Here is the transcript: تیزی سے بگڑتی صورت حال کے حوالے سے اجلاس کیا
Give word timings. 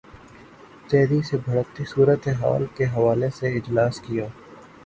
تیزی 0.89 1.19
سے 1.27 1.35
بگڑتی 1.43 1.83
صورت 1.93 2.27
حال 2.39 2.63
کے 2.75 2.85
حوالے 2.95 3.29
سے 3.37 3.47
اجلاس 3.57 3.95
کیا 4.05 4.25